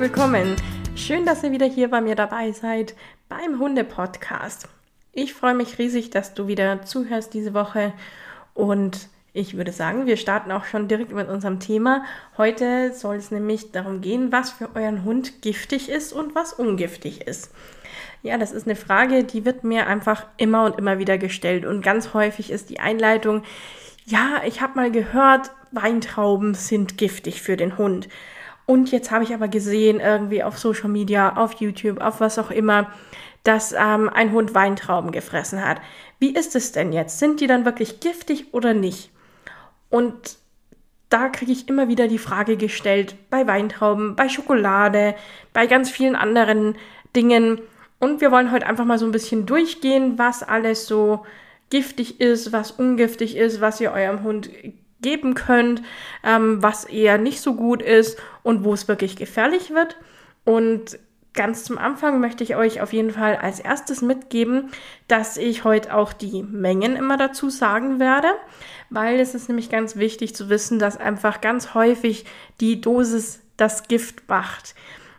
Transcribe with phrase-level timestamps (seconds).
[0.00, 0.56] Willkommen.
[0.96, 2.94] Schön, dass ihr wieder hier bei mir dabei seid
[3.28, 4.66] beim Hunde-Podcast.
[5.12, 7.92] Ich freue mich riesig, dass du wieder zuhörst diese Woche
[8.54, 12.02] und ich würde sagen, wir starten auch schon direkt mit unserem Thema.
[12.38, 17.26] Heute soll es nämlich darum gehen, was für euren Hund giftig ist und was ungiftig
[17.26, 17.50] ist.
[18.22, 21.66] Ja, das ist eine Frage, die wird mir einfach immer und immer wieder gestellt.
[21.66, 23.42] Und ganz häufig ist die Einleitung,
[24.06, 28.08] ja, ich habe mal gehört, Weintrauben sind giftig für den Hund.
[28.70, 32.52] Und jetzt habe ich aber gesehen, irgendwie auf Social Media, auf YouTube, auf was auch
[32.52, 32.88] immer,
[33.42, 35.80] dass ähm, ein Hund Weintrauben gefressen hat.
[36.20, 37.18] Wie ist es denn jetzt?
[37.18, 39.10] Sind die dann wirklich giftig oder nicht?
[39.88, 40.36] Und
[41.08, 45.16] da kriege ich immer wieder die Frage gestellt, bei Weintrauben, bei Schokolade,
[45.52, 46.76] bei ganz vielen anderen
[47.16, 47.60] Dingen.
[47.98, 51.26] Und wir wollen heute einfach mal so ein bisschen durchgehen, was alles so
[51.70, 54.48] giftig ist, was ungiftig ist, was ihr eurem Hund
[55.02, 55.82] geben könnt,
[56.24, 59.96] ähm, was eher nicht so gut ist und wo es wirklich gefährlich wird.
[60.44, 60.98] Und
[61.32, 64.70] ganz zum Anfang möchte ich euch auf jeden Fall als erstes mitgeben,
[65.08, 68.28] dass ich heute auch die Mengen immer dazu sagen werde,
[68.90, 72.24] weil es ist nämlich ganz wichtig zu wissen, dass einfach ganz häufig
[72.60, 74.74] die Dosis das Gift macht.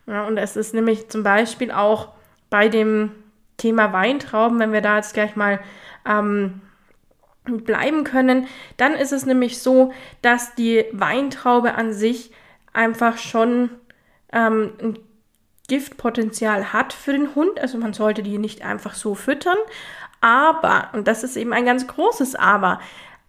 [0.08, 2.10] Ja, und es ist nämlich zum Beispiel auch
[2.50, 3.12] bei dem
[3.58, 5.60] Thema Weintrauben, wenn wir da jetzt gleich mal
[6.06, 6.62] ähm,
[7.46, 8.48] bleiben können,
[8.78, 12.32] dann ist es nämlich so, dass die Weintraube an sich
[12.74, 13.70] einfach schon
[14.32, 15.00] ähm, ein
[15.68, 17.60] Giftpotenzial hat für den Hund.
[17.60, 19.58] Also man sollte die nicht einfach so füttern.
[20.22, 22.80] Aber, und das ist eben ein ganz großes Aber,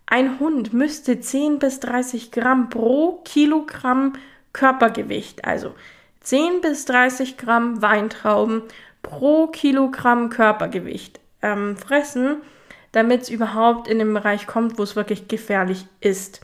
[0.07, 4.13] ein Hund müsste 10 bis 30 Gramm pro Kilogramm
[4.53, 5.75] Körpergewicht, also
[6.21, 8.63] 10 bis 30 Gramm Weintrauben
[9.03, 12.43] pro Kilogramm Körpergewicht ähm, fressen,
[12.93, 16.41] damit es überhaupt in den Bereich kommt, wo es wirklich gefährlich ist.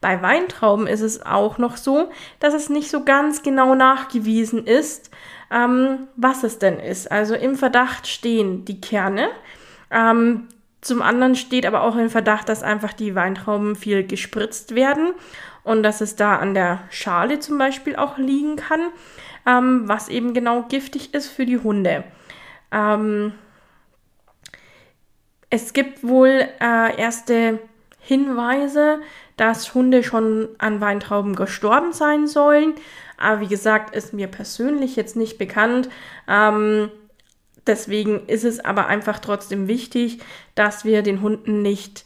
[0.00, 5.10] Bei Weintrauben ist es auch noch so, dass es nicht so ganz genau nachgewiesen ist,
[5.50, 7.10] ähm, was es denn ist.
[7.10, 9.28] Also im Verdacht stehen die Kerne.
[9.90, 10.48] Ähm,
[10.80, 15.12] zum anderen steht aber auch im Verdacht, dass einfach die Weintrauben viel gespritzt werden
[15.64, 18.80] und dass es da an der Schale zum Beispiel auch liegen kann,
[19.46, 22.04] ähm, was eben genau giftig ist für die Hunde.
[22.70, 23.32] Ähm,
[25.50, 27.60] es gibt wohl äh, erste
[28.00, 29.00] Hinweise,
[29.36, 32.74] dass Hunde schon an Weintrauben gestorben sein sollen.
[33.18, 35.88] Aber wie gesagt, ist mir persönlich jetzt nicht bekannt.
[36.28, 36.90] Ähm,
[37.66, 40.20] deswegen ist es aber einfach trotzdem wichtig,
[40.54, 42.04] dass wir den Hunden nicht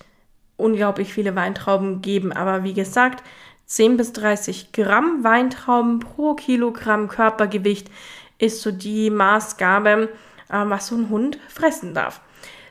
[0.57, 2.33] unglaublich viele Weintrauben geben.
[2.33, 3.25] Aber wie gesagt,
[3.67, 7.89] 10 bis 30 Gramm Weintrauben pro Kilogramm Körpergewicht
[8.39, 10.09] ist so die Maßgabe,
[10.51, 12.21] was so ein Hund fressen darf.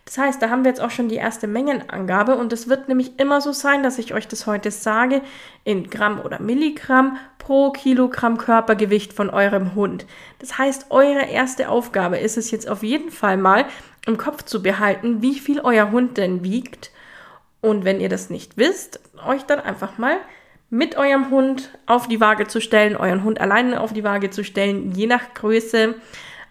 [0.09, 3.19] Das heißt, da haben wir jetzt auch schon die erste Mengenangabe und es wird nämlich
[3.19, 5.21] immer so sein, dass ich euch das heute sage,
[5.65, 10.07] in Gramm oder Milligramm pro Kilogramm Körpergewicht von eurem Hund.
[10.39, 13.65] Das heißt, eure erste Aufgabe ist es jetzt auf jeden Fall mal
[14.07, 16.89] im Kopf zu behalten, wie viel euer Hund denn wiegt.
[17.61, 20.17] Und wenn ihr das nicht wisst, euch dann einfach mal
[20.71, 24.43] mit eurem Hund auf die Waage zu stellen, euren Hund alleine auf die Waage zu
[24.43, 25.93] stellen, je nach Größe.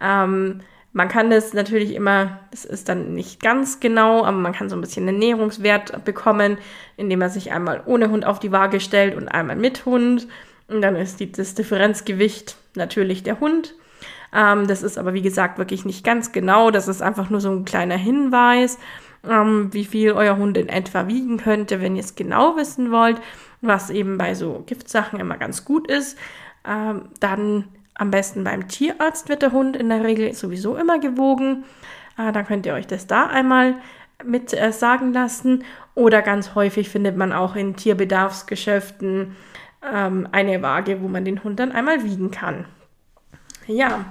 [0.01, 0.61] Ähm,
[0.99, 4.75] man kann das natürlich immer, das ist dann nicht ganz genau, aber man kann so
[4.75, 6.59] ein bisschen einen Näherungswert bekommen,
[6.97, 10.27] indem man sich einmal ohne Hund auf die Waage stellt und einmal mit Hund.
[10.67, 13.77] Und dann ist die, das Differenzgewicht natürlich der Hund.
[14.35, 16.73] Ähm, das ist aber, wie gesagt, wirklich nicht ganz genau.
[16.73, 18.77] Das ist einfach nur so ein kleiner Hinweis,
[19.23, 23.21] ähm, wie viel euer Hund in etwa wiegen könnte, wenn ihr es genau wissen wollt,
[23.61, 26.19] was eben bei so Giftsachen immer ganz gut ist.
[26.67, 27.69] Ähm, dann
[27.99, 31.65] am besten beim Tierarzt wird der Hund in der Regel sowieso immer gewogen.
[32.17, 33.75] Äh, dann könnt ihr euch das da einmal
[34.25, 35.65] mit äh, sagen lassen.
[35.95, 39.37] Oder ganz häufig findet man auch in Tierbedarfsgeschäften
[39.93, 42.65] ähm, eine Waage, wo man den Hund dann einmal wiegen kann.
[43.67, 44.05] Ja,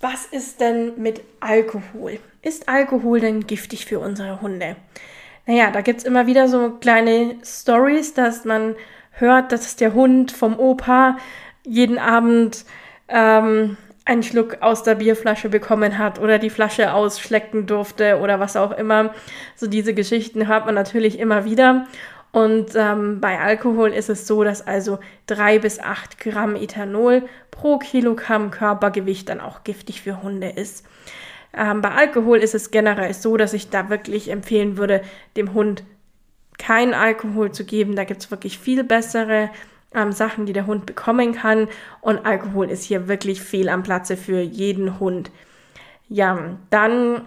[0.00, 2.20] was ist denn mit Alkohol?
[2.42, 4.76] Ist Alkohol denn giftig für unsere Hunde?
[5.46, 8.76] Naja, da gibt es immer wieder so kleine Stories, dass man
[9.12, 11.18] hört, dass der Hund vom Opa
[11.64, 12.64] jeden Abend
[13.10, 18.56] ähm, einen Schluck aus der Bierflasche bekommen hat oder die Flasche ausschlecken durfte oder was
[18.56, 19.14] auch immer.
[19.56, 21.86] So diese Geschichten hört man natürlich immer wieder.
[22.32, 27.78] Und ähm, bei Alkohol ist es so, dass also drei bis acht Gramm Ethanol pro
[27.78, 30.86] Kilogramm Körpergewicht dann auch giftig für Hunde ist.
[31.52, 35.02] Ähm, bei Alkohol ist es generell so, dass ich da wirklich empfehlen würde,
[35.36, 35.82] dem Hund
[36.58, 37.96] keinen Alkohol zu geben.
[37.96, 39.50] Da gibt es wirklich viel bessere
[39.94, 41.68] ähm, Sachen, die der Hund bekommen kann.
[42.00, 45.30] Und Alkohol ist hier wirklich fehl am Platze für jeden Hund.
[46.08, 47.26] Ja, dann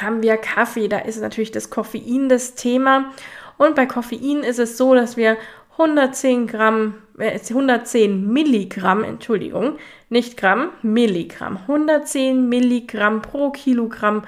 [0.00, 0.88] haben wir Kaffee.
[0.88, 3.12] Da ist natürlich das Koffein das Thema.
[3.58, 5.36] Und bei Koffein ist es so, dass wir
[5.72, 9.78] 110 Gramm, äh, 110 Milligramm, Entschuldigung,
[10.08, 14.22] nicht Gramm, Milligramm, 110 Milligramm pro Kilogramm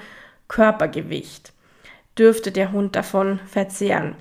[0.48, 1.52] Körpergewicht
[2.18, 4.16] dürfte der Hund davon verzehren.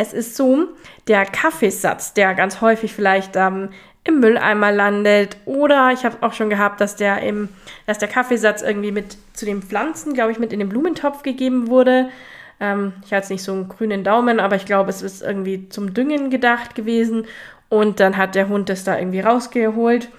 [0.00, 0.68] Es ist so,
[1.08, 3.70] der Kaffeesatz, der ganz häufig vielleicht ähm,
[4.04, 7.48] im Mülleimer landet oder ich habe auch schon gehabt, dass der im,
[7.84, 11.66] dass der Kaffeesatz irgendwie mit zu den Pflanzen, glaube ich, mit in den Blumentopf gegeben
[11.66, 12.10] wurde.
[12.60, 15.94] Ähm, ich hatte nicht so einen grünen Daumen, aber ich glaube, es ist irgendwie zum
[15.94, 17.26] Düngen gedacht gewesen
[17.68, 20.10] und dann hat der Hund das da irgendwie rausgeholt.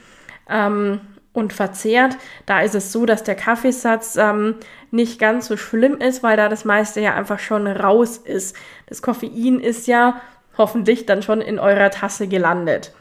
[0.50, 1.00] Ähm,
[1.34, 2.18] und verzehrt.
[2.46, 4.56] Da ist es so, dass der Kaffeesatz ähm,
[4.92, 8.56] nicht ganz so schlimm ist, weil da das meiste ja einfach schon raus ist.
[8.88, 10.22] Das Koffein ist ja
[10.58, 12.94] hoffentlich dann schon in eurer Tasse gelandet.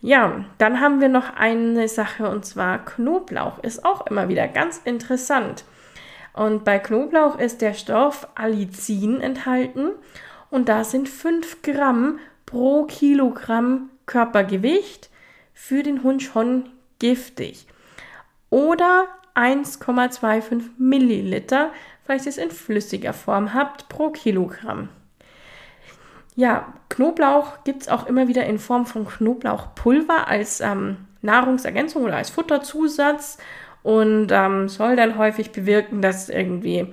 [0.00, 4.80] Ja, dann haben wir noch eine Sache und zwar Knoblauch ist auch immer wieder ganz
[4.84, 5.64] interessant.
[6.32, 9.90] Und bei Knoblauch ist der Stoff Allicin enthalten
[10.50, 15.08] und da sind 5 Gramm pro Kilogramm Körpergewicht
[15.54, 16.68] für den Hund schon
[17.02, 17.66] giftig.
[18.48, 21.72] Oder 1,25 Milliliter,
[22.06, 24.88] falls ihr es in flüssiger Form habt, pro Kilogramm.
[26.36, 32.16] Ja, Knoblauch gibt es auch immer wieder in Form von Knoblauchpulver als ähm, Nahrungsergänzung oder
[32.16, 33.36] als Futterzusatz
[33.82, 36.86] und ähm, soll dann häufig bewirken, dass irgendwie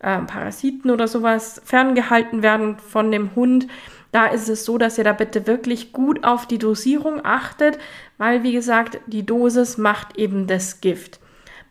[0.00, 3.66] äh, Parasiten oder sowas ferngehalten werden von dem Hund.
[4.14, 7.78] Da ist es so, dass ihr da bitte wirklich gut auf die Dosierung achtet,
[8.16, 11.18] weil wie gesagt, die Dosis macht eben das Gift.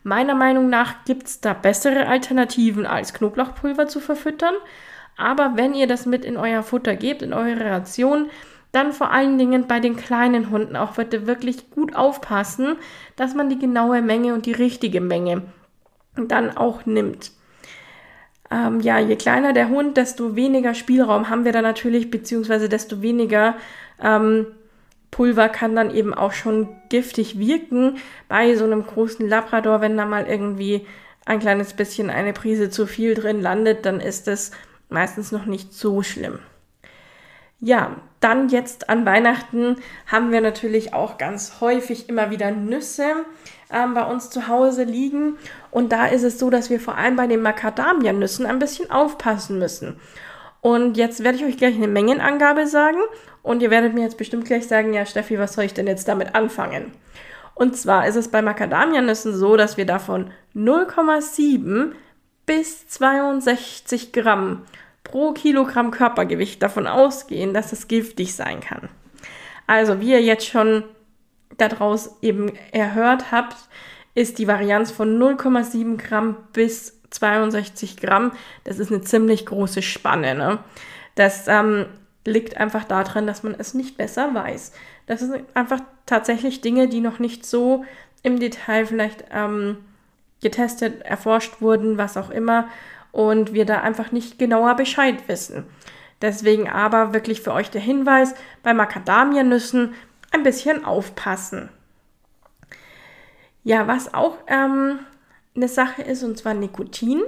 [0.02, 4.52] Meiner Meinung nach gibt es da bessere Alternativen als Knoblauchpulver zu verfüttern.
[5.16, 8.28] Aber wenn ihr das mit in euer Futter gebt, in eure Ration,
[8.72, 12.76] dann vor allen Dingen bei den kleinen Hunden auch bitte wirklich gut aufpassen,
[13.16, 15.44] dass man die genaue Menge und die richtige Menge
[16.14, 17.32] dann auch nimmt
[18.50, 23.02] ähm, ja, je kleiner der Hund, desto weniger Spielraum haben wir da natürlich, beziehungsweise desto
[23.02, 23.56] weniger
[24.02, 24.46] ähm,
[25.10, 27.98] Pulver kann dann eben auch schon giftig wirken.
[28.28, 30.86] Bei so einem großen Labrador, wenn da mal irgendwie
[31.24, 34.50] ein kleines bisschen eine Prise zu viel drin landet, dann ist es
[34.88, 36.38] meistens noch nicht so schlimm.
[37.60, 43.24] Ja, dann jetzt an Weihnachten haben wir natürlich auch ganz häufig immer wieder Nüsse
[43.70, 45.36] ähm, bei uns zu Hause liegen.
[45.70, 49.58] Und da ist es so, dass wir vor allem bei den Macadamia-Nüssen ein bisschen aufpassen
[49.58, 50.00] müssen.
[50.60, 52.98] Und jetzt werde ich euch gleich eine Mengenangabe sagen.
[53.42, 56.08] Und ihr werdet mir jetzt bestimmt gleich sagen, ja Steffi, was soll ich denn jetzt
[56.08, 56.92] damit anfangen?
[57.54, 61.92] Und zwar ist es bei Macadamia-Nüssen so, dass wir davon 0,7
[62.46, 64.62] bis 62 Gramm
[65.04, 68.88] pro Kilogramm Körpergewicht davon ausgehen, dass es giftig sein kann.
[69.66, 70.84] Also wie ihr jetzt schon
[71.56, 73.56] daraus eben erhört habt,
[74.14, 78.32] ist die Varianz von 0,7 Gramm bis 62 Gramm.
[78.64, 80.34] Das ist eine ziemlich große Spanne.
[80.34, 80.58] Ne?
[81.14, 81.86] Das ähm,
[82.26, 84.72] liegt einfach daran, dass man es nicht besser weiß.
[85.06, 87.84] Das sind einfach tatsächlich Dinge, die noch nicht so
[88.22, 89.78] im Detail vielleicht ähm,
[90.42, 92.68] getestet, erforscht wurden, was auch immer
[93.14, 95.64] und wir da einfach nicht genauer Bescheid wissen.
[96.20, 99.94] Deswegen aber wirklich für euch der Hinweis, bei Macadamianüssen
[100.32, 101.68] ein bisschen aufpassen.
[103.62, 104.98] Ja, was auch ähm,
[105.54, 107.22] eine Sache ist, und zwar Nikotin.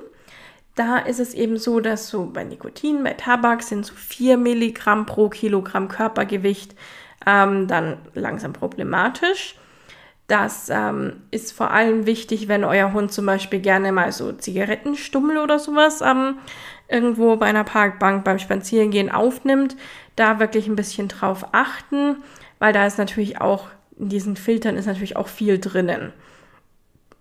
[0.74, 5.06] Da ist es eben so, dass so bei Nikotin, bei Tabak sind so 4 Milligramm
[5.06, 6.74] pro Kilogramm Körpergewicht
[7.24, 9.56] ähm, dann langsam problematisch.
[10.26, 15.38] Das ähm, ist vor allem wichtig, wenn euer Hund zum Beispiel gerne mal so Zigarettenstummel
[15.38, 16.38] oder sowas ähm,
[16.88, 19.76] irgendwo bei einer Parkbank beim Spazierengehen aufnimmt.
[20.16, 22.16] Da wirklich ein bisschen drauf achten,
[22.58, 23.68] weil da ist natürlich auch,
[23.98, 26.12] in diesen Filtern ist natürlich auch viel drinnen.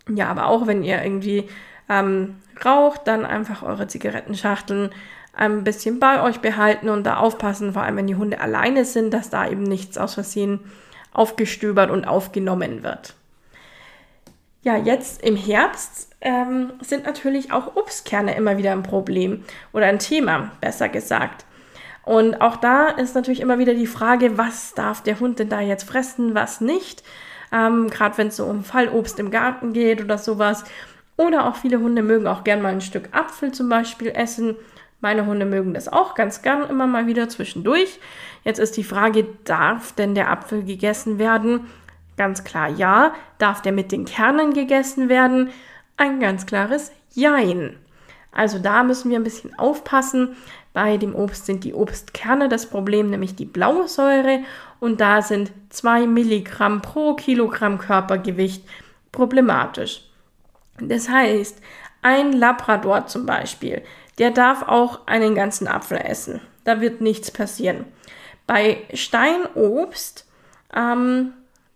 [0.08, 1.48] Ja, aber auch wenn ihr irgendwie
[1.88, 4.90] ähm, raucht, dann einfach eure Zigarettenschachteln
[5.32, 9.12] ein bisschen bei euch behalten und da aufpassen, vor allem wenn die Hunde alleine sind,
[9.12, 10.60] dass da eben nichts aus Versehen
[11.16, 13.14] aufgestöbert und aufgenommen wird.
[14.62, 20.00] Ja, jetzt im Herbst ähm, sind natürlich auch Obstkerne immer wieder ein Problem oder ein
[20.00, 21.44] Thema, besser gesagt.
[22.02, 25.60] Und auch da ist natürlich immer wieder die Frage, was darf der Hund denn da
[25.60, 27.02] jetzt fressen, was nicht.
[27.52, 30.64] Ähm, Gerade wenn es so um Fallobst im Garten geht oder sowas.
[31.16, 34.56] Oder auch viele Hunde mögen auch gern mal ein Stück Apfel zum Beispiel essen.
[35.00, 38.00] Meine Hunde mögen das auch ganz gern immer mal wieder zwischendurch.
[38.46, 41.66] Jetzt ist die Frage, darf denn der Apfel gegessen werden?
[42.16, 43.12] Ganz klar ja.
[43.38, 45.50] Darf der mit den Kernen gegessen werden?
[45.96, 47.76] Ein ganz klares Jein.
[48.30, 50.36] Also da müssen wir ein bisschen aufpassen.
[50.72, 54.44] Bei dem Obst sind die Obstkerne das Problem, nämlich die Blausäure.
[54.78, 58.64] Und da sind 2 Milligramm pro Kilogramm Körpergewicht
[59.10, 60.02] problematisch.
[60.78, 61.60] Das heißt,
[62.00, 63.82] ein Labrador zum Beispiel,
[64.18, 66.40] der darf auch einen ganzen Apfel essen.
[66.62, 67.86] Da wird nichts passieren.
[68.46, 70.26] Bei Steinobst,
[70.74, 71.32] ähm,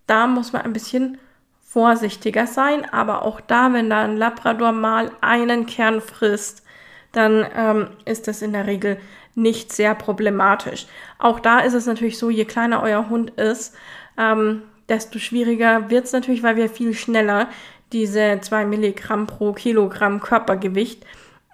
[0.07, 1.19] da muss man ein bisschen
[1.63, 6.65] vorsichtiger sein, aber auch da, wenn da ein Labrador mal einen Kern frisst,
[7.13, 8.99] dann ähm, ist das in der Regel
[9.35, 10.87] nicht sehr problematisch.
[11.19, 13.75] Auch da ist es natürlich so, je kleiner euer Hund ist,
[14.19, 17.49] ähm, desto schwieriger wird es natürlich, weil wir viel schneller
[17.93, 21.05] diese 2 Milligramm pro Kilogramm Körpergewicht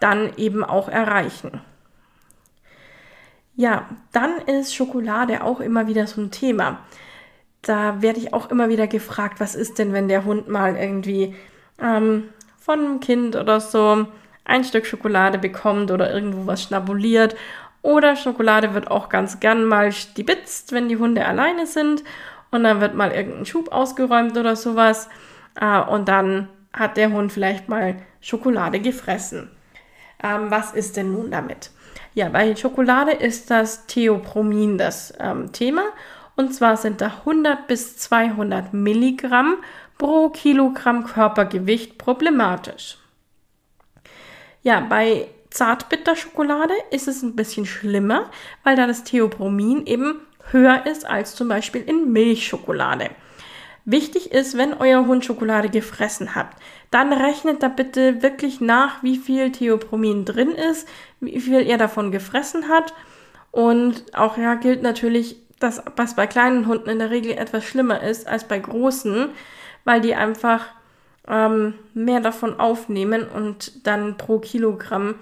[0.01, 1.61] dann eben auch erreichen.
[3.57, 6.81] Ja, dann ist Schokolade auch immer wieder so ein Thema
[7.67, 11.35] da werde ich auch immer wieder gefragt, was ist denn, wenn der Hund mal irgendwie
[11.81, 14.07] ähm, von einem Kind oder so
[14.45, 17.37] ein Stück Schokolade bekommt oder irgendwo was schnabuliert.
[17.83, 22.05] Oder Schokolade wird auch ganz gern mal stibitzt, wenn die Hunde alleine sind.
[22.51, 25.09] Und dann wird mal irgendein Schub ausgeräumt oder sowas.
[25.61, 29.51] Äh, und dann hat der Hund vielleicht mal Schokolade gefressen.
[30.23, 31.71] Ähm, was ist denn nun damit?
[32.15, 35.85] Ja, bei Schokolade ist das Theopromin das ähm, Thema.
[36.37, 39.57] Und zwar sind da 100 bis 200 Milligramm
[39.99, 42.99] pro Kilogramm Körpergewicht problematisch.
[44.63, 48.31] Ja, bei Zartbitterschokolade ist es ein bisschen schlimmer,
[48.65, 53.11] weil da das Theopromin eben höher ist als zum Beispiel in Milchschokolade.
[53.85, 56.49] Wichtig ist, wenn euer Hund Schokolade gefressen hat,
[56.91, 60.89] dann rechnet da bitte wirklich nach, wie viel Theopromin drin ist,
[61.21, 62.95] wie viel er davon gefressen hat.
[63.51, 68.03] Und auch ja gilt natürlich, das, was bei kleinen Hunden in der Regel etwas schlimmer
[68.03, 69.31] ist als bei großen,
[69.85, 70.67] weil die einfach
[71.27, 75.15] ähm, mehr davon aufnehmen und dann pro Kilogramm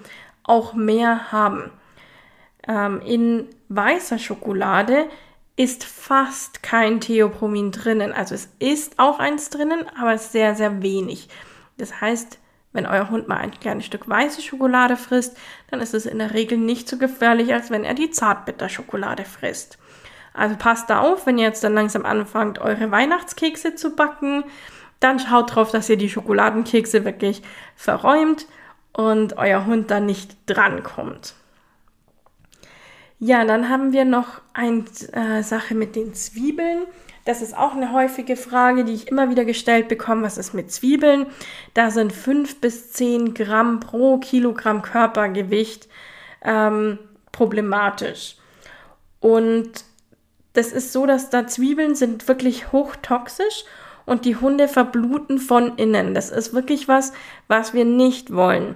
[0.43, 1.71] auch mehr haben.
[2.67, 5.05] Ähm, in weißer Schokolade
[5.55, 8.11] ist fast kein Theopromin drinnen.
[8.11, 11.29] Also es ist auch eins drinnen, aber sehr, sehr wenig.
[11.77, 12.39] Das heißt,
[12.73, 15.37] wenn euer Hund mal ein kleines Stück weiße Schokolade frisst,
[15.71, 19.77] dann ist es in der Regel nicht so gefährlich, als wenn er die Zartbitterschokolade frisst.
[20.33, 24.43] Also passt da auf, wenn ihr jetzt dann langsam anfangt, eure Weihnachtskekse zu backen,
[24.99, 27.41] dann schaut drauf, dass ihr die Schokoladenkekse wirklich
[27.75, 28.45] verräumt
[28.91, 31.35] und euer Hund dann nicht drankommt.
[33.19, 36.85] Ja, dann haben wir noch eine äh, Sache mit den Zwiebeln.
[37.25, 40.21] Das ist auch eine häufige Frage, die ich immer wieder gestellt bekomme.
[40.21, 41.25] Was ist mit Zwiebeln?
[41.73, 45.89] Da sind 5 bis 10 Gramm pro Kilogramm Körpergewicht
[46.43, 46.99] ähm,
[47.31, 48.37] problematisch.
[49.19, 49.71] Und
[50.53, 53.65] das ist so, dass da Zwiebeln sind wirklich hochtoxisch
[54.05, 56.13] und die Hunde verbluten von innen.
[56.13, 57.11] Das ist wirklich was,
[57.47, 58.75] was wir nicht wollen.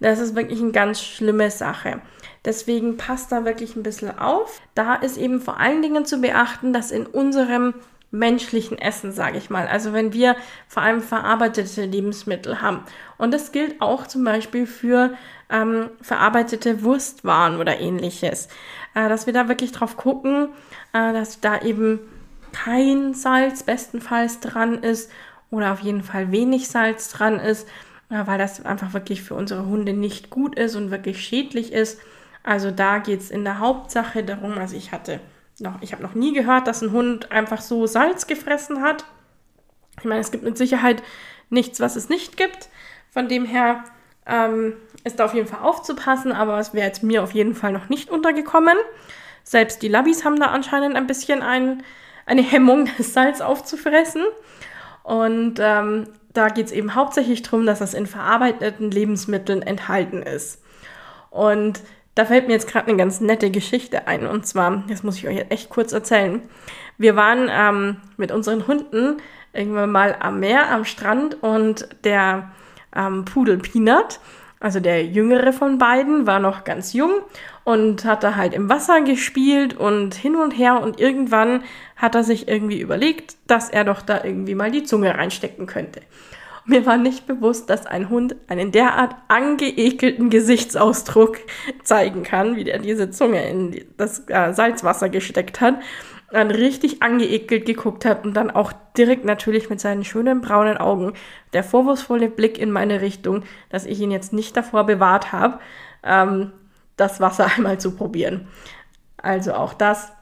[0.00, 2.00] Das ist wirklich eine ganz schlimme Sache.
[2.44, 4.60] Deswegen passt da wirklich ein bisschen auf.
[4.74, 7.74] Da ist eben vor allen Dingen zu beachten, dass in unserem
[8.10, 9.66] menschlichen Essen, sage ich mal.
[9.66, 10.36] Also wenn wir
[10.68, 12.84] vor allem verarbeitete Lebensmittel haben.
[13.18, 15.14] Und das gilt auch zum Beispiel für
[15.50, 18.48] ähm, verarbeitete Wurstwaren oder ähnliches.
[18.94, 20.50] Äh, dass wir da wirklich drauf gucken,
[20.92, 21.98] äh, dass da eben
[22.52, 25.10] kein Salz bestenfalls dran ist
[25.50, 27.68] oder auf jeden Fall wenig Salz dran ist,
[28.10, 32.00] äh, weil das einfach wirklich für unsere Hunde nicht gut ist und wirklich schädlich ist.
[32.44, 35.18] Also da geht es in der Hauptsache darum, also ich hatte
[35.58, 39.04] noch, ich habe noch nie gehört, dass ein Hund einfach so Salz gefressen hat.
[39.98, 41.02] Ich meine, es gibt mit Sicherheit
[41.48, 42.68] nichts, was es nicht gibt.
[43.10, 43.84] Von dem her
[44.26, 44.74] ähm,
[45.04, 47.88] ist da auf jeden Fall aufzupassen, aber es wäre jetzt mir auf jeden Fall noch
[47.88, 48.76] nicht untergekommen.
[49.42, 51.82] Selbst die Labis haben da anscheinend ein bisschen ein,
[52.26, 54.22] eine Hemmung, das Salz aufzufressen.
[55.02, 60.62] Und ähm, da geht es eben hauptsächlich darum, dass das in verarbeiteten Lebensmitteln enthalten ist.
[61.30, 61.80] Und
[62.14, 64.26] da fällt mir jetzt gerade eine ganz nette Geschichte ein.
[64.26, 66.42] Und zwar, das muss ich euch echt kurz erzählen.
[66.96, 69.16] Wir waren ähm, mit unseren Hunden
[69.52, 72.52] irgendwann mal am Meer, am Strand und der
[72.94, 74.20] ähm, Pudel Peanut,
[74.60, 77.10] also der jüngere von beiden, war noch ganz jung
[77.64, 81.62] und hat da halt im Wasser gespielt und hin und her und irgendwann
[81.96, 86.00] hat er sich irgendwie überlegt, dass er doch da irgendwie mal die Zunge reinstecken könnte.
[86.66, 91.38] Mir war nicht bewusst, dass ein Hund einen derart angeekelten Gesichtsausdruck
[91.82, 95.76] zeigen kann, wie der diese Zunge in das äh, Salzwasser gesteckt hat
[96.34, 101.12] dann richtig angeekelt geguckt hat und dann auch direkt natürlich mit seinen schönen braunen Augen
[101.52, 105.60] der vorwurfsvolle Blick in meine Richtung, dass ich ihn jetzt nicht davor bewahrt habe.
[106.02, 106.52] Ähm,
[106.96, 108.48] das Wasser einmal zu probieren.
[109.16, 110.12] Also auch das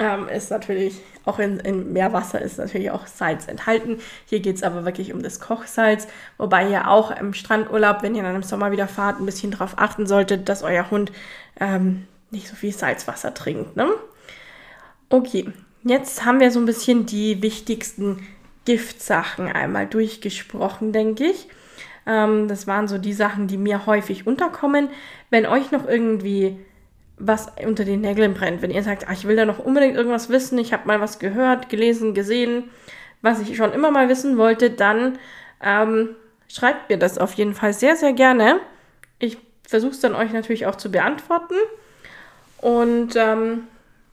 [0.00, 3.98] ähm, ist natürlich, auch in, in Meerwasser ist natürlich auch Salz enthalten.
[4.24, 8.22] Hier geht es aber wirklich um das Kochsalz, wobei ihr auch im Strandurlaub, wenn ihr
[8.22, 11.12] dann im Sommer wieder fahrt, ein bisschen darauf achten solltet, dass euer Hund
[11.60, 13.76] ähm, nicht so viel Salzwasser trinkt.
[13.76, 13.88] Ne?
[15.10, 15.52] Okay,
[15.84, 18.26] jetzt haben wir so ein bisschen die wichtigsten
[18.64, 21.48] Giftsachen einmal durchgesprochen, denke ich.
[22.06, 24.88] Ähm, das waren so die Sachen, die mir häufig unterkommen.
[25.28, 26.58] Wenn euch noch irgendwie
[27.20, 30.30] was unter den Nägeln brennt, wenn ihr sagt, ach, ich will da noch unbedingt irgendwas
[30.30, 32.70] wissen, ich habe mal was gehört, gelesen, gesehen,
[33.20, 35.18] was ich schon immer mal wissen wollte, dann
[35.62, 36.16] ähm,
[36.48, 38.58] schreibt mir das auf jeden Fall sehr, sehr gerne.
[39.18, 39.36] Ich
[39.68, 41.54] versuche es dann euch natürlich auch zu beantworten.
[42.58, 43.64] Und ähm,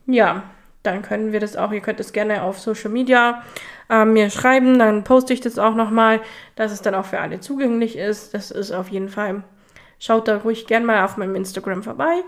[0.06, 0.42] ja,
[0.82, 3.42] dann können wir das auch, ihr könnt es gerne auf Social Media
[3.88, 6.20] äh, mir schreiben, dann poste ich das auch nochmal,
[6.56, 8.34] dass es dann auch für alle zugänglich ist.
[8.34, 9.42] Das ist auf jeden Fall,
[9.98, 12.22] schaut da ruhig gerne mal auf meinem Instagram vorbei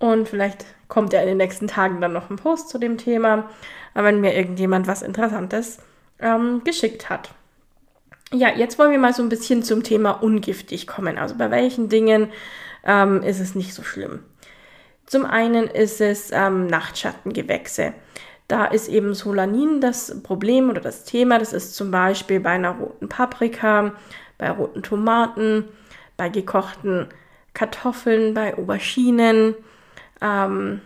[0.00, 3.48] und vielleicht kommt ja in den nächsten Tagen dann noch ein Post zu dem Thema,
[3.94, 5.78] wenn mir irgendjemand was Interessantes
[6.18, 7.30] ähm, geschickt hat.
[8.32, 11.18] Ja, jetzt wollen wir mal so ein bisschen zum Thema ungiftig kommen.
[11.18, 12.28] Also bei welchen Dingen
[12.84, 14.20] ähm, ist es nicht so schlimm?
[15.06, 17.92] Zum einen ist es ähm, Nachtschattengewächse.
[18.48, 21.38] Da ist eben Solanin das Problem oder das Thema.
[21.38, 23.92] Das ist zum Beispiel bei einer roten Paprika,
[24.38, 25.68] bei roten Tomaten,
[26.16, 27.08] bei gekochten
[27.52, 29.54] Kartoffeln, bei Auberginen.
[30.20, 30.80] Ähm,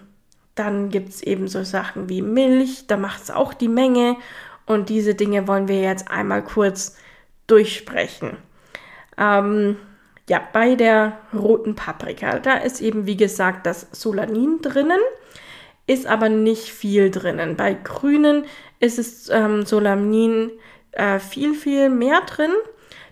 [0.54, 4.16] dann gibt es eben so Sachen wie Milch, da macht es auch die Menge.
[4.66, 6.96] Und diese Dinge wollen wir jetzt einmal kurz
[7.46, 8.36] durchsprechen.
[9.18, 9.76] Ähm,
[10.28, 15.00] ja, bei der roten Paprika, da ist eben wie gesagt das Solanin drinnen,
[15.86, 17.56] ist aber nicht viel drinnen.
[17.56, 18.46] Bei grünen
[18.80, 20.50] ist es ähm, Solanin
[20.92, 22.52] äh, viel, viel mehr drin.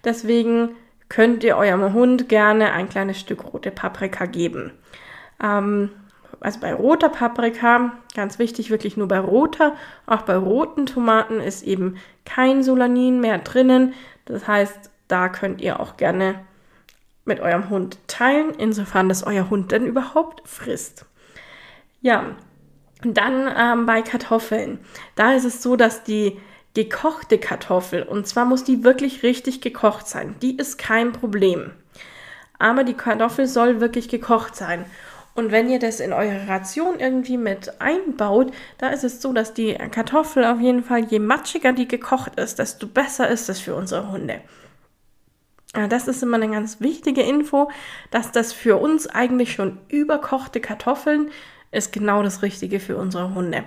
[0.04, 0.70] Deswegen
[1.10, 4.72] könnt ihr eurem Hund gerne ein kleines Stück rote Paprika geben.
[5.42, 5.90] Ähm,
[6.42, 11.62] also bei roter Paprika, ganz wichtig, wirklich nur bei roter, auch bei roten Tomaten ist
[11.62, 13.94] eben kein Solanin mehr drinnen.
[14.24, 16.40] Das heißt, da könnt ihr auch gerne
[17.24, 21.06] mit eurem Hund teilen, insofern das euer Hund denn überhaupt frisst.
[22.00, 22.36] Ja,
[23.04, 24.78] dann ähm, bei Kartoffeln.
[25.14, 26.40] Da ist es so, dass die
[26.74, 31.72] gekochte Kartoffel, und zwar muss die wirklich richtig gekocht sein, die ist kein Problem.
[32.58, 34.84] Aber die Kartoffel soll wirklich gekocht sein.
[35.34, 39.54] Und wenn ihr das in eure Ration irgendwie mit einbaut, da ist es so, dass
[39.54, 43.74] die Kartoffel auf jeden Fall, je matschiger die gekocht ist, desto besser ist es für
[43.74, 44.42] unsere Hunde.
[45.88, 47.70] Das ist immer eine ganz wichtige Info,
[48.10, 51.30] dass das für uns eigentlich schon überkochte Kartoffeln
[51.70, 53.64] ist genau das Richtige für unsere Hunde.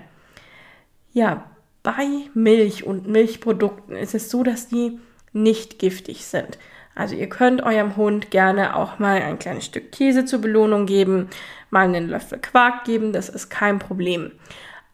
[1.14, 1.50] Ja,
[1.82, 5.00] bei Milch und Milchprodukten ist es so, dass die
[5.36, 6.58] nicht giftig sind.
[6.96, 11.30] Also ihr könnt eurem Hund gerne auch mal ein kleines Stück Käse zur Belohnung geben,
[11.70, 14.32] mal einen Löffel Quark geben, das ist kein Problem.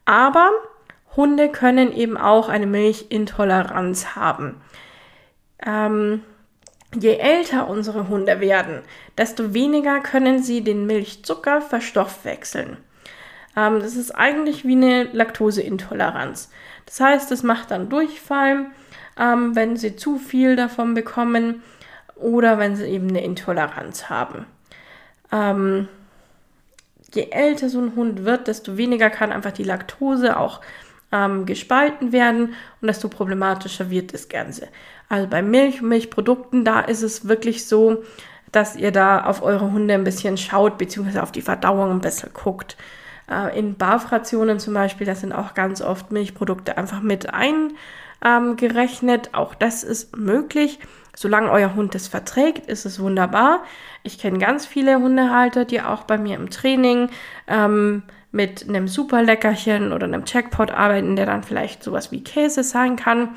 [0.05, 0.49] Aber
[1.15, 4.61] Hunde können eben auch eine Milchintoleranz haben.
[5.63, 6.23] Ähm,
[6.93, 8.81] Je älter unsere Hunde werden,
[9.17, 12.77] desto weniger können sie den Milchzucker verstoffwechseln.
[13.55, 16.51] Ähm, das ist eigentlich wie eine Laktoseintoleranz.
[16.85, 18.65] Das heißt, es macht dann Durchfall,
[19.19, 21.61] ähm, wenn sie zu viel davon bekommen
[22.15, 24.45] oder wenn sie eben eine Intoleranz haben.
[25.31, 25.87] Ähm,
[27.13, 30.61] je älter so ein Hund wird, desto weniger kann einfach die Laktose auch
[31.11, 34.67] ähm, gespalten werden und desto problematischer wird das Ganze.
[35.09, 38.03] Also bei Milch und Milchprodukten, da ist es wirklich so,
[38.51, 42.33] dass ihr da auf eure Hunde ein bisschen schaut, beziehungsweise auf die Verdauung ein bisschen
[42.33, 42.77] guckt.
[43.29, 47.77] Äh, in Barfrationen zum Beispiel, da sind auch ganz oft Milchprodukte einfach mit eingerechnet.
[48.23, 48.55] Ähm,
[49.33, 50.79] auch das ist möglich.
[51.15, 53.63] Solange euer Hund das verträgt, ist es wunderbar.
[54.03, 57.09] Ich kenne ganz viele Hundehalter, die auch bei mir im Training
[57.47, 62.63] ähm, mit einem super Leckerchen oder einem Checkpot arbeiten, der dann vielleicht sowas wie Käse
[62.63, 63.35] sein kann.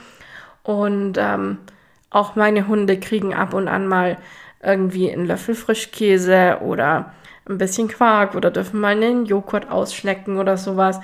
[0.63, 1.59] Und ähm,
[2.11, 4.17] auch meine Hunde kriegen ab und an mal
[4.63, 7.13] irgendwie einen Löffel Frischkäse oder
[7.47, 11.01] ein bisschen Quark oder dürfen mal einen Joghurt ausschlecken oder sowas.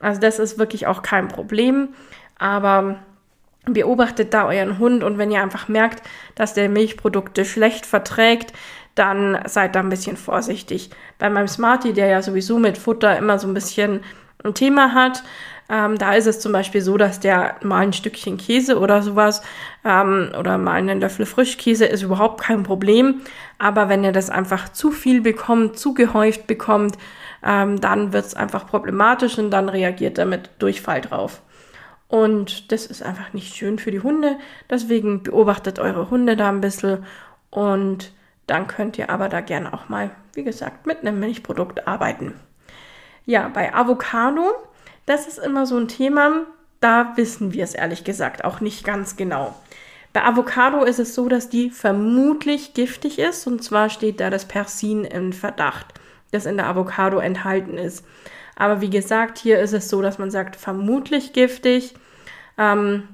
[0.00, 1.90] Also das ist wirklich auch kein Problem.
[2.38, 2.96] Aber
[3.66, 6.02] beobachtet da euren Hund und wenn ihr einfach merkt,
[6.34, 8.52] dass der Milchprodukte schlecht verträgt,
[8.94, 10.90] dann seid da ein bisschen vorsichtig.
[11.18, 14.00] Bei meinem Smarty, der ja sowieso mit Futter immer so ein bisschen
[14.44, 15.24] ein Thema hat,
[15.70, 19.42] ähm, da ist es zum Beispiel so, dass der mal ein Stückchen Käse oder sowas
[19.84, 23.22] ähm, oder mal einen Löffel Frischkäse ist überhaupt kein Problem.
[23.58, 26.98] Aber wenn er das einfach zu viel bekommt, zu gehäuft bekommt,
[27.42, 31.40] ähm, dann wird es einfach problematisch und dann reagiert er mit Durchfall drauf.
[32.08, 34.36] Und das ist einfach nicht schön für die Hunde.
[34.70, 37.04] Deswegen beobachtet eure Hunde da ein bisschen
[37.50, 38.12] und
[38.46, 42.34] dann könnt ihr aber da gerne auch mal wie gesagt, mit einem Milchprodukt arbeiten.
[43.26, 44.54] Ja, bei Avocado,
[45.06, 46.46] das ist immer so ein Thema,
[46.80, 49.54] da wissen wir es ehrlich gesagt auch nicht ganz genau.
[50.12, 54.46] Bei Avocado ist es so, dass die vermutlich giftig ist und zwar steht da das
[54.46, 55.86] Persin im Verdacht,
[56.30, 58.04] das in der Avocado enthalten ist.
[58.56, 61.94] Aber wie gesagt, hier ist es so, dass man sagt, vermutlich giftig.
[62.58, 63.08] Ähm,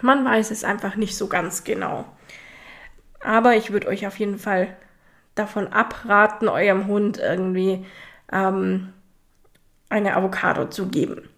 [0.00, 2.04] man weiß es einfach nicht so ganz genau.
[3.20, 4.76] Aber ich würde euch auf jeden Fall
[5.34, 7.84] davon abraten, eurem Hund irgendwie
[8.32, 8.92] ähm,
[9.88, 11.28] eine Avocado zu geben.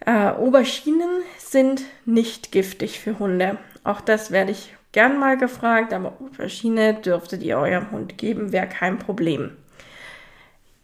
[0.00, 3.58] Äh, Auberginen sind nicht giftig für Hunde.
[3.84, 8.66] Auch das werde ich gern mal gefragt, aber Aubergine dürftet ihr eurem Hund geben, wäre
[8.66, 9.56] kein Problem.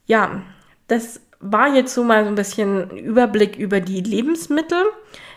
[0.07, 0.43] Ja,
[0.89, 4.79] das war jetzt so mal so ein bisschen Überblick über die Lebensmittel.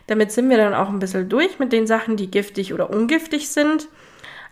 [0.08, 3.50] Damit sind wir dann auch ein bisschen durch mit den Sachen, die giftig oder ungiftig
[3.50, 3.88] sind,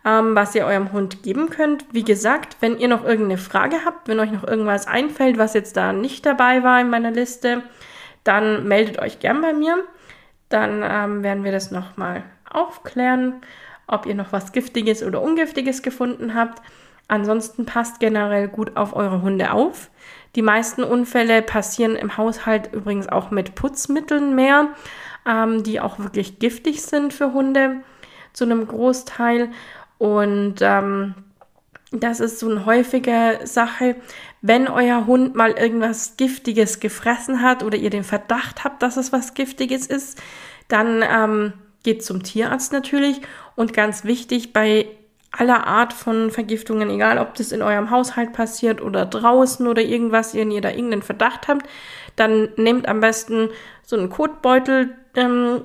[0.05, 1.85] ähm, was ihr eurem Hund geben könnt.
[1.91, 5.75] Wie gesagt, wenn ihr noch irgendeine Frage habt, wenn euch noch irgendwas einfällt, was jetzt
[5.75, 7.63] da nicht dabei war in meiner Liste,
[8.23, 9.83] dann meldet euch gern bei mir.
[10.49, 13.41] Dann ähm, werden wir das nochmal aufklären,
[13.87, 16.61] ob ihr noch was Giftiges oder Ungiftiges gefunden habt.
[17.07, 19.89] Ansonsten passt generell gut auf eure Hunde auf.
[20.37, 24.69] Die meisten Unfälle passieren im Haushalt übrigens auch mit Putzmitteln mehr,
[25.27, 27.77] ähm, die auch wirklich giftig sind für Hunde
[28.33, 29.49] zu einem Großteil.
[29.97, 31.15] Und ähm,
[31.91, 33.95] das ist so eine häufige Sache.
[34.43, 39.11] Wenn euer Hund mal irgendwas Giftiges gefressen hat oder ihr den Verdacht habt, dass es
[39.11, 40.21] was Giftiges ist,
[40.67, 43.21] dann ähm, geht zum Tierarzt natürlich.
[43.55, 44.85] Und ganz wichtig, bei
[45.37, 50.33] aller Art von Vergiftungen, egal ob das in eurem Haushalt passiert oder draußen oder irgendwas,
[50.33, 51.67] wenn ihr da irgendeinen Verdacht habt,
[52.15, 53.49] dann nehmt am besten
[53.83, 55.61] so einen Kotbeutel, ähm,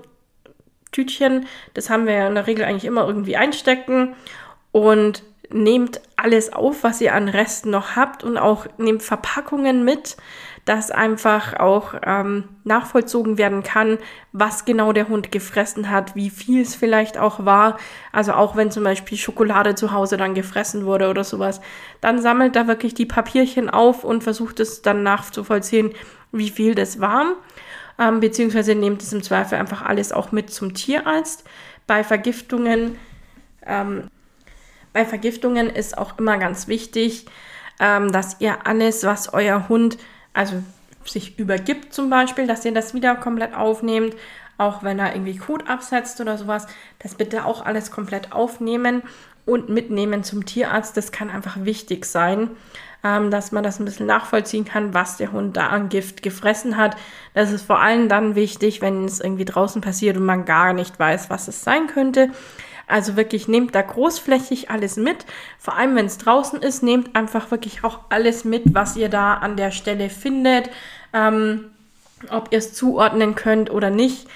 [0.93, 4.15] Tütchen, das haben wir ja in der Regel eigentlich immer irgendwie einstecken.
[4.73, 10.17] Und nehmt alles auf, was ihr an Resten noch habt und auch nehmt Verpackungen mit,
[10.64, 13.98] dass einfach auch ähm, nachvollzogen werden kann,
[14.33, 17.79] was genau der Hund gefressen hat, wie viel es vielleicht auch war.
[18.12, 21.61] Also auch wenn zum Beispiel Schokolade zu Hause dann gefressen wurde oder sowas,
[22.01, 25.92] dann sammelt da wirklich die Papierchen auf und versucht es dann nachzuvollziehen,
[26.31, 27.35] wie viel das war.
[27.98, 31.44] Ähm, beziehungsweise nehmt es im Zweifel einfach alles auch mit zum Tierarzt.
[31.88, 32.98] Bei Vergiftungen,
[33.66, 34.09] ähm,
[34.92, 37.27] bei Vergiftungen ist auch immer ganz wichtig,
[37.81, 39.98] ähm, dass ihr alles, was euer Hund
[40.35, 40.62] also
[41.05, 44.14] sich übergibt zum Beispiel, dass ihr das wieder komplett aufnehmt,
[44.59, 46.66] auch wenn er irgendwie Kot absetzt oder sowas,
[46.99, 49.03] das bitte auch alles komplett aufnehmen
[49.45, 50.97] und mitnehmen zum Tierarzt.
[50.97, 52.51] Das kann einfach wichtig sein,
[53.03, 56.77] ähm, dass man das ein bisschen nachvollziehen kann, was der Hund da an Gift gefressen
[56.77, 56.97] hat.
[57.35, 60.99] Das ist vor allem dann wichtig, wenn es irgendwie draußen passiert und man gar nicht
[60.99, 62.31] weiß, was es sein könnte.
[62.87, 65.25] Also wirklich nehmt da großflächig alles mit.
[65.59, 69.35] Vor allem, wenn es draußen ist, nehmt einfach wirklich auch alles mit, was ihr da
[69.35, 70.71] an der Stelle findet.
[71.12, 71.73] Ähm,
[72.31, 74.29] ob ihr es zuordnen könnt oder nicht.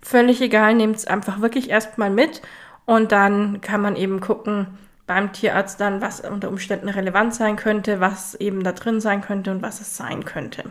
[0.00, 2.42] Völlig egal, nehmt es einfach wirklich erstmal mit
[2.86, 4.66] und dann kann man eben gucken
[5.06, 9.50] beim Tierarzt dann, was unter Umständen relevant sein könnte, was eben da drin sein könnte
[9.50, 10.64] und was es sein könnte.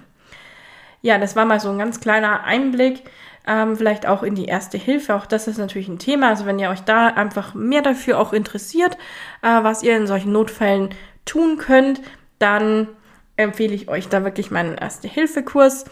[1.01, 3.03] Ja, das war mal so ein ganz kleiner Einblick
[3.47, 5.15] ähm, vielleicht auch in die erste Hilfe.
[5.15, 6.29] Auch das ist natürlich ein Thema.
[6.29, 8.97] Also wenn ihr euch da einfach mehr dafür auch interessiert,
[9.41, 10.89] äh, was ihr in solchen Notfällen
[11.25, 12.01] tun könnt,
[12.39, 12.87] dann
[13.37, 15.85] empfehle ich euch da wirklich meinen Erste-Hilfe-Kurs.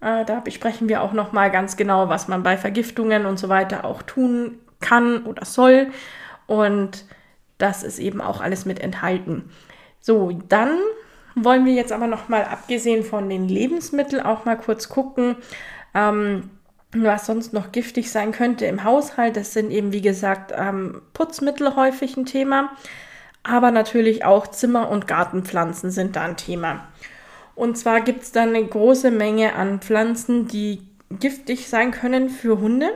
[0.00, 3.84] Äh, da besprechen wir auch nochmal ganz genau, was man bei Vergiftungen und so weiter
[3.84, 5.88] auch tun kann oder soll.
[6.46, 7.04] Und
[7.58, 9.50] das ist eben auch alles mit enthalten.
[10.00, 10.78] So, dann
[11.34, 15.36] wollen wir jetzt aber nochmal, abgesehen von den Lebensmitteln, auch mal kurz gucken,
[15.94, 16.50] ähm,
[17.02, 19.36] was sonst noch giftig sein könnte im Haushalt.
[19.36, 22.70] Das sind eben, wie gesagt, ähm, Putzmittel häufig ein Thema.
[23.42, 26.86] Aber natürlich auch Zimmer- und Gartenpflanzen sind da ein Thema.
[27.54, 30.80] Und zwar gibt es da eine große Menge an Pflanzen, die
[31.10, 32.90] giftig sein können für Hunde.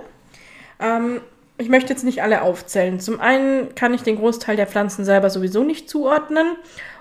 [0.80, 1.20] Ähm,
[1.58, 3.00] ich möchte jetzt nicht alle aufzählen.
[3.00, 6.56] Zum einen kann ich den Großteil der Pflanzen selber sowieso nicht zuordnen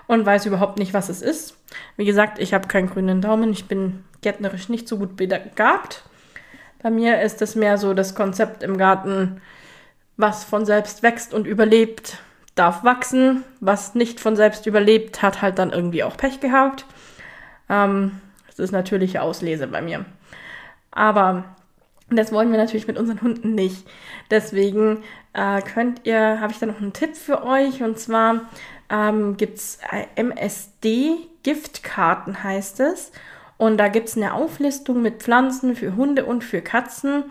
[0.08, 1.56] und weiß überhaupt nicht, was es ist.
[1.96, 3.50] Wie gesagt, ich habe keinen grünen Daumen.
[3.52, 6.02] Ich bin gärtnerisch nicht so gut begabt.
[6.82, 9.40] Bei mir ist es mehr so das Konzept im Garten,
[10.16, 12.18] was von selbst wächst und überlebt,
[12.54, 13.44] darf wachsen.
[13.60, 16.86] Was nicht von selbst überlebt, hat halt dann irgendwie auch Pech gehabt.
[17.68, 20.04] Ähm, das ist natürliche Auslese bei mir.
[20.90, 21.44] Aber
[22.10, 23.86] das wollen wir natürlich mit unseren Hunden nicht.
[24.30, 25.02] Deswegen
[25.34, 27.82] äh, könnt ihr, habe ich da noch einen Tipp für euch.
[27.82, 28.42] Und zwar
[28.90, 33.12] ähm, gibt es äh, MSD-Giftkarten, heißt es.
[33.58, 37.24] Und da gibt es eine Auflistung mit Pflanzen für Hunde und für Katzen.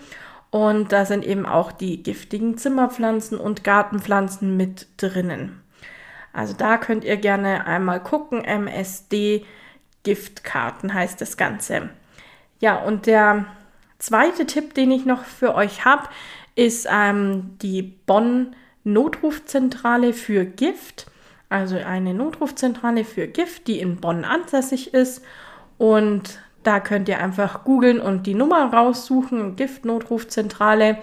[0.51, 5.61] Und da sind eben auch die giftigen Zimmerpflanzen und Gartenpflanzen mit drinnen.
[6.33, 8.43] Also da könnt ihr gerne einmal gucken.
[8.43, 9.45] MSD
[10.03, 11.89] Giftkarten heißt das Ganze.
[12.59, 13.45] Ja, und der
[13.99, 16.07] zweite Tipp, den ich noch für euch habe,
[16.55, 21.07] ist ähm, die Bonn Notrufzentrale für Gift.
[21.49, 25.23] Also eine Notrufzentrale für Gift, die in Bonn ansässig ist.
[25.77, 29.55] Und da könnt ihr einfach googeln und die Nummer raussuchen.
[29.55, 30.97] Giftnotrufzentrale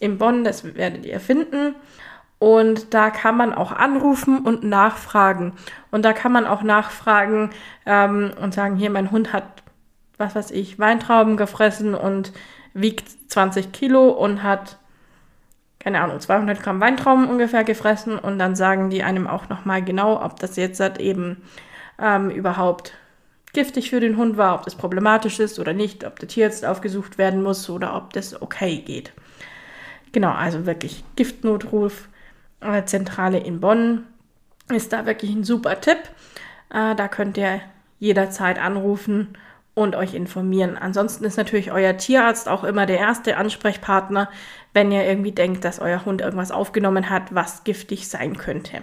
[0.00, 1.74] in Bonn, das werdet ihr finden.
[2.38, 5.52] Und da kann man auch anrufen und nachfragen.
[5.90, 7.50] Und da kann man auch nachfragen
[7.86, 9.44] ähm, und sagen, hier, mein Hund hat,
[10.18, 12.32] was weiß ich, Weintrauben gefressen und
[12.74, 14.78] wiegt 20 Kilo und hat,
[15.78, 18.18] keine Ahnung, 200 Gramm Weintrauben ungefähr gefressen.
[18.18, 21.42] Und dann sagen die einem auch nochmal genau, ob das jetzt halt eben
[21.98, 22.94] ähm, überhaupt
[23.54, 27.18] giftig für den Hund war, ob das problematisch ist oder nicht, ob der Tierarzt aufgesucht
[27.18, 29.12] werden muss oder ob das okay geht.
[30.12, 32.08] Genau, also wirklich Giftnotruf,
[32.60, 34.04] äh, Zentrale in Bonn
[34.72, 35.98] ist da wirklich ein super Tipp.
[36.70, 37.60] Äh, da könnt ihr
[37.98, 39.36] jederzeit anrufen
[39.74, 40.78] und euch informieren.
[40.78, 44.30] Ansonsten ist natürlich euer Tierarzt auch immer der erste Ansprechpartner,
[44.72, 48.82] wenn ihr irgendwie denkt, dass euer Hund irgendwas aufgenommen hat, was giftig sein könnte.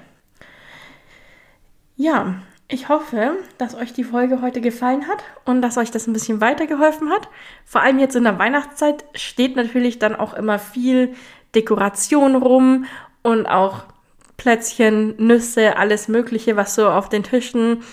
[1.96, 2.36] Ja,
[2.72, 6.40] ich hoffe, dass euch die Folge heute gefallen hat und dass euch das ein bisschen
[6.40, 7.28] weitergeholfen hat.
[7.66, 11.14] Vor allem jetzt in der Weihnachtszeit steht natürlich dann auch immer viel
[11.54, 12.86] Dekoration rum
[13.24, 13.84] und auch
[14.38, 17.84] Plätzchen, Nüsse, alles Mögliche, was so auf den Tischen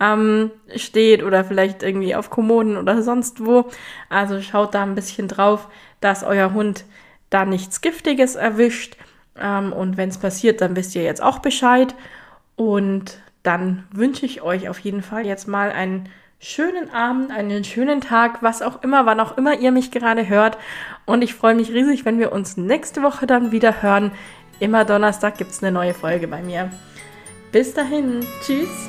[0.00, 3.70] ähm, steht oder vielleicht irgendwie auf Kommoden oder sonst wo.
[4.10, 5.68] Also schaut da ein bisschen drauf,
[6.02, 6.84] dass euer Hund
[7.30, 8.98] da nichts Giftiges erwischt.
[9.40, 11.94] Ähm, und wenn es passiert, dann wisst ihr jetzt auch Bescheid.
[12.54, 18.00] Und dann wünsche ich euch auf jeden Fall jetzt mal einen schönen Abend, einen schönen
[18.00, 20.58] Tag, was auch immer, wann auch immer ihr mich gerade hört.
[21.04, 24.12] Und ich freue mich riesig, wenn wir uns nächste Woche dann wieder hören.
[24.58, 26.70] Immer Donnerstag gibt es eine neue Folge bei mir.
[27.52, 28.88] Bis dahin, tschüss.